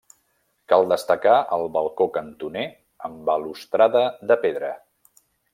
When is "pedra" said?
4.47-4.75